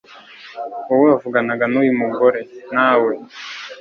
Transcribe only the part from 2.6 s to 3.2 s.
Na we